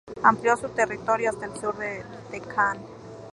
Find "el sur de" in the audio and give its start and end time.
1.45-2.03